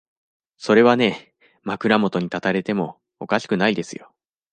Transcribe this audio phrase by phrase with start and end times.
[0.57, 4.11] それはね、枕元に立たれてもおかしくないですよ。